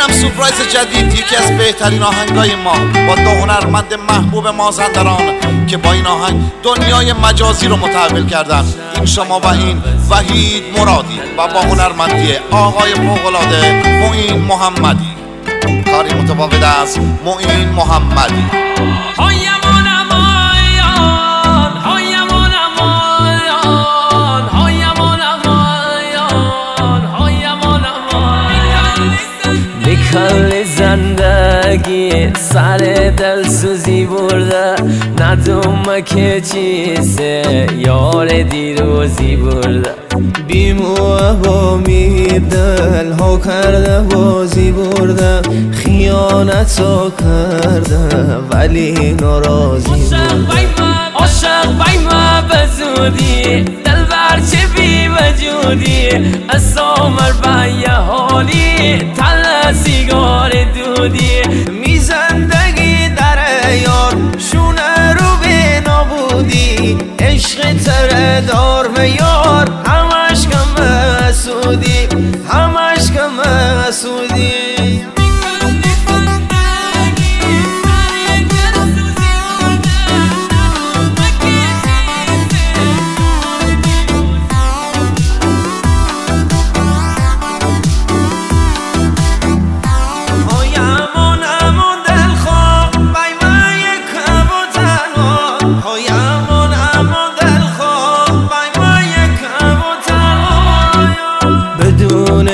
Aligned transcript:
اینم 0.00 0.12
سپرایز 0.12 0.68
جدید 0.72 1.18
یکی 1.18 1.36
از 1.36 1.58
بهترین 1.58 2.02
آهنگای 2.02 2.54
ما. 2.54 2.72
با 3.06 3.14
دو 3.14 3.30
هنرمند 3.30 3.94
محبوب 3.94 4.46
مازندران 4.48 5.66
که 5.66 5.76
با 5.76 5.92
این 5.92 6.06
آهنگ 6.06 6.36
دنیای 6.62 7.12
مجازی 7.12 7.66
رو 7.66 7.76
متحول 7.76 8.26
کردن. 8.26 8.64
این 8.94 9.06
شما 9.06 9.40
و 9.40 9.46
این 9.46 9.82
وحید 10.10 10.78
مرادی 10.78 11.20
و 11.38 11.48
با 11.48 11.60
هنرمندی 11.60 12.34
آقای 12.50 12.94
فوقلاده 12.94 13.82
معین 14.00 14.42
محمدی. 14.42 15.10
کاری 15.90 16.14
متفاوت 16.14 16.64
از 16.64 16.98
معین 17.24 17.68
محمدی. 17.68 18.44
زندگی 31.70 32.32
سر 32.34 32.78
دل 33.16 33.48
سوزی 33.48 34.04
برده. 34.04 34.74
ندوم 35.20 36.00
که 36.00 36.40
چیزه 36.40 37.66
یار 37.78 38.42
دیروزی 38.42 39.36
برده. 39.36 39.90
بیموه 40.46 41.30
و 41.30 41.76
میر 41.76 42.38
دل 42.38 43.12
ها 43.12 43.38
کرده 43.38 44.00
بازی 44.00 44.72
برده. 44.72 45.42
خیانت 45.72 46.80
ها 46.80 47.12
کرده 47.20 48.36
ولی 48.50 49.12
ناراضی 49.20 49.90
برده. 49.90 50.84
عاشق 51.14 51.66
بای 51.78 51.98
ما 51.98 52.42
بزودی 52.50 53.62
دل 53.84 54.04
بر 54.10 54.40
چه 54.50 54.66
بی 54.76 55.08
وجودی 55.08 56.08
از 56.48 56.62
سامر 56.70 57.30
یه 57.80 57.90
حالی 57.90 58.98
تل 58.98 59.72
سیگار 59.72 60.50
دودی. 60.50 61.39
دار 68.40 68.90
و 68.96 69.08
یار 69.08 69.39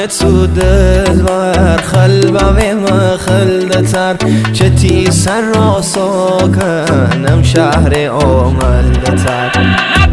تو 0.04 0.46
دل 0.46 1.22
ور 1.22 1.76
خلبه 1.76 2.74
ما 2.74 3.16
خلدتر 3.16 4.16
چه 4.52 4.70
تی 4.70 5.10
سر 5.10 5.40
را 5.40 5.82
ساکنم 5.82 7.42
شهر 7.42 8.08
آملدتر 8.10 9.50
نه 9.60 10.06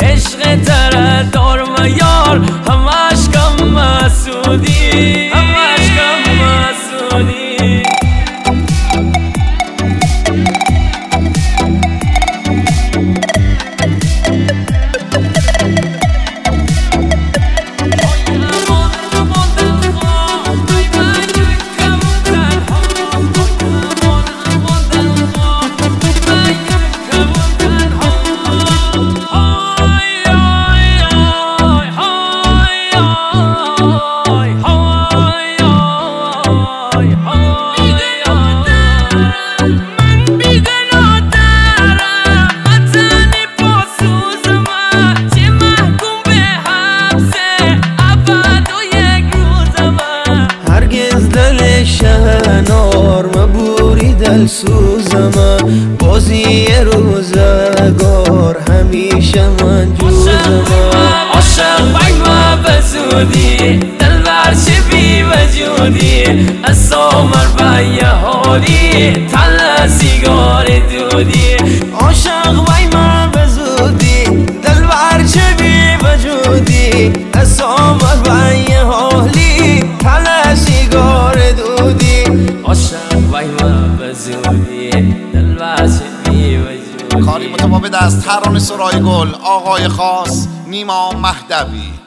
عشق 0.00 0.62
تر 0.64 1.22
دار 1.22 1.62
و 1.62 1.88
یار 1.88 2.40
همش 2.68 3.28
کم 3.34 3.64
مسودی 3.68 5.28
همش 5.28 5.80
کم 5.96 6.32
مسودی 6.34 7.43
مبوری 53.36 54.14
دل 54.14 54.46
سوزم. 54.46 55.30
بازی 55.98 56.66
روزگار 56.84 58.56
همیشه 58.68 59.48
من 59.48 59.94
جوزم. 59.94 60.64
عاشق 61.34 61.92
بای 61.92 62.12
ما 62.12 62.56
بزودی 62.56 63.94
از 66.62 66.78
سامر 66.88 67.46
بای 67.58 68.00
حالی 68.00 69.12
تل 69.12 69.88
سیگار 69.88 70.66
دودی. 70.66 71.56
عاشق 72.00 72.54
بای 72.54 72.86
ما 72.92 73.26
بزودی 73.26 74.24
دل 74.62 74.86
بر 74.86 75.22
بی 75.58 75.96
وجودی؟ 76.02 77.12
از 77.32 77.52
سامر 77.52 78.16
بای 78.24 78.74
حالی 78.74 79.80
تل 79.98 80.54
سیگار 80.54 81.36
دودی. 81.52 82.24
عاشق 82.64 83.20
بای 83.32 83.46
ما 83.46 84.04
بزودی 84.04 84.90
دل 85.32 85.54
بر 85.54 85.88
بی 86.30 86.56
وجودی؟ 86.56 87.24
کاری 87.26 87.48
متفاوت 87.48 87.94
از 88.02 88.24
ترانه 88.24 88.58
سرای 88.58 89.00
گل 89.00 89.28
آقای 89.42 89.88
خاص 89.88 90.46
نیما 90.66 91.10
مهدوی. 91.10 92.03